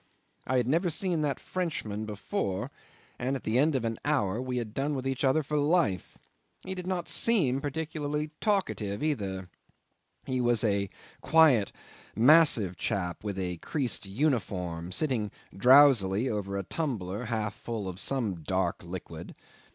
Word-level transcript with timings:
I 0.47 0.57
had 0.57 0.67
never 0.67 0.89
seen 0.89 1.21
that 1.21 1.39
Frenchman 1.39 2.07
before, 2.07 2.71
and 3.19 3.35
at 3.35 3.43
the 3.43 3.59
end 3.59 3.75
of 3.75 3.85
an 3.85 3.99
hour 4.03 4.41
we 4.41 4.57
had 4.57 4.73
done 4.73 4.95
with 4.95 5.05
each 5.07 5.23
other 5.23 5.43
for 5.43 5.57
life: 5.57 6.17
he 6.65 6.73
did 6.73 6.87
not 6.87 7.07
seem 7.07 7.61
particularly 7.61 8.31
talkative 8.41 9.03
either; 9.03 9.47
he 10.25 10.41
was 10.41 10.63
a 10.63 10.89
quiet, 11.21 11.71
massive 12.15 12.77
chap 12.77 13.23
in 13.23 13.37
a 13.39 13.57
creased 13.57 14.07
uniform, 14.07 14.91
sitting 14.91 15.29
drowsily 15.55 16.27
over 16.27 16.57
a 16.57 16.63
tumbler 16.63 17.25
half 17.25 17.53
full 17.53 17.87
of 17.87 17.99
some 17.99 18.41
dark 18.41 18.83
liquid. 18.83 19.35